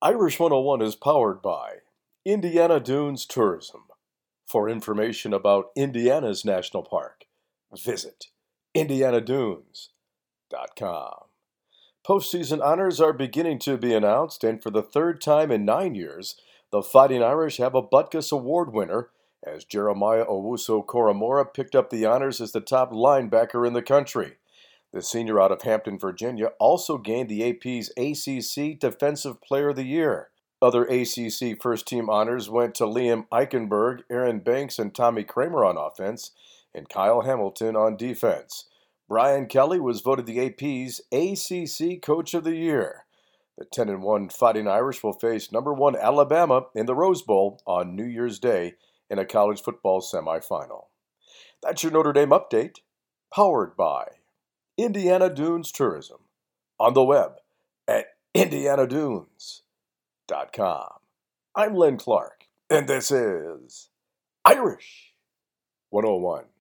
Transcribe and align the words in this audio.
Irish 0.00 0.38
101 0.38 0.80
is 0.80 0.94
powered 0.94 1.42
by 1.42 1.78
Indiana 2.24 2.78
Dunes 2.78 3.26
Tourism. 3.26 3.86
For 4.46 4.68
information 4.68 5.34
about 5.34 5.72
Indiana's 5.74 6.44
national 6.44 6.84
park, 6.84 7.24
visit 7.76 8.26
indianadunes.com. 8.74 11.14
Postseason 12.06 12.64
honors 12.64 13.00
are 13.00 13.12
beginning 13.12 13.58
to 13.58 13.76
be 13.76 13.92
announced, 13.92 14.44
and 14.44 14.62
for 14.62 14.70
the 14.70 14.84
third 14.84 15.20
time 15.20 15.50
in 15.50 15.64
nine 15.64 15.96
years, 15.96 16.36
the 16.70 16.80
Fighting 16.80 17.24
Irish 17.24 17.56
have 17.56 17.74
a 17.74 17.82
Butkus 17.82 18.30
Award 18.30 18.72
winner 18.72 19.10
as 19.44 19.64
Jeremiah 19.64 20.26
Owusu 20.26 20.86
Koramoah 20.86 21.52
picked 21.52 21.74
up 21.74 21.90
the 21.90 22.06
honors 22.06 22.40
as 22.40 22.52
the 22.52 22.60
top 22.60 22.92
linebacker 22.92 23.66
in 23.66 23.72
the 23.72 23.82
country. 23.82 24.36
The 24.92 25.02
senior 25.02 25.40
out 25.40 25.52
of 25.52 25.62
Hampton, 25.62 25.98
Virginia, 25.98 26.52
also 26.58 26.96
gained 26.96 27.28
the 27.28 27.48
AP's 27.48 27.90
ACC 27.96 28.78
Defensive 28.78 29.40
Player 29.42 29.70
of 29.70 29.76
the 29.76 29.84
Year. 29.84 30.30
Other 30.60 30.84
ACC 30.84 31.60
first 31.60 31.86
team 31.86 32.10
honors 32.10 32.48
went 32.50 32.74
to 32.76 32.84
Liam 32.84 33.28
Eichenberg, 33.30 34.00
Aaron 34.10 34.40
Banks, 34.40 34.78
and 34.78 34.94
Tommy 34.94 35.24
Kraemer 35.24 35.64
on 35.68 35.76
offense, 35.76 36.32
and 36.74 36.88
Kyle 36.88 37.20
Hamilton 37.20 37.76
on 37.76 37.96
defense. 37.96 38.64
Brian 39.08 39.46
Kelly 39.46 39.78
was 39.78 40.00
voted 40.00 40.26
the 40.26 40.40
AP's 40.40 41.00
ACC 41.12 42.02
Coach 42.02 42.34
of 42.34 42.44
the 42.44 42.56
Year. 42.56 43.04
The 43.56 43.64
10 43.64 43.88
and 43.88 44.02
1 44.02 44.28
Fighting 44.30 44.68
Irish 44.68 45.02
will 45.02 45.12
face 45.12 45.52
number 45.52 45.72
1 45.72 45.96
Alabama 45.96 46.66
in 46.74 46.86
the 46.86 46.94
Rose 46.94 47.22
Bowl 47.22 47.60
on 47.66 47.96
New 47.96 48.04
Year's 48.04 48.38
Day 48.38 48.74
in 49.10 49.18
a 49.18 49.24
college 49.24 49.62
football 49.62 50.00
semifinal. 50.00 50.86
That's 51.62 51.82
your 51.82 51.92
Notre 51.92 52.12
Dame 52.12 52.30
update, 52.30 52.76
powered 53.34 53.76
by 53.76 54.04
Indiana 54.78 55.28
Dunes 55.28 55.70
Tourism 55.72 56.18
on 56.78 56.94
the 56.94 57.02
web 57.02 57.32
at 57.88 58.06
indianadunes.com. 58.32 60.88
I'm 61.56 61.74
Len 61.74 61.96
Clark, 61.96 62.44
and 62.70 62.88
this 62.88 63.10
is 63.10 63.90
Irish 64.44 65.14
101. 65.90 66.44